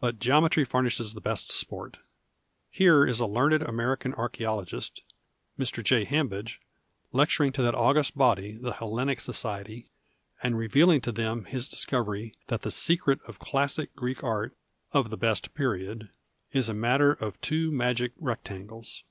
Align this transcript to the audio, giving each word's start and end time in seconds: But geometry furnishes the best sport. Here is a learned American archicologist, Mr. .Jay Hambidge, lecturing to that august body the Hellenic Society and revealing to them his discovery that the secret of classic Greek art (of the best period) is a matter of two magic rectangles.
But 0.00 0.18
geometry 0.18 0.64
furnishes 0.64 1.14
the 1.14 1.20
best 1.20 1.52
sport. 1.52 1.98
Here 2.68 3.06
is 3.06 3.20
a 3.20 3.26
learned 3.26 3.62
American 3.62 4.12
archicologist, 4.14 5.02
Mr. 5.56 5.84
.Jay 5.84 6.04
Hambidge, 6.04 6.60
lecturing 7.12 7.52
to 7.52 7.62
that 7.62 7.74
august 7.76 8.18
body 8.18 8.56
the 8.56 8.72
Hellenic 8.72 9.20
Society 9.20 9.88
and 10.42 10.58
revealing 10.58 11.00
to 11.02 11.12
them 11.12 11.44
his 11.44 11.68
discovery 11.68 12.34
that 12.48 12.62
the 12.62 12.72
secret 12.72 13.20
of 13.24 13.38
classic 13.38 13.94
Greek 13.94 14.24
art 14.24 14.56
(of 14.90 15.10
the 15.10 15.16
best 15.16 15.54
period) 15.54 16.08
is 16.50 16.68
a 16.68 16.74
matter 16.74 17.12
of 17.12 17.40
two 17.40 17.70
magic 17.70 18.14
rectangles. 18.18 19.04